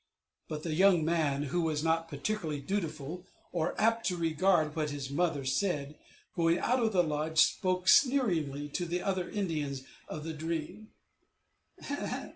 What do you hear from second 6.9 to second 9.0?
the lodge, spoke sneeringly to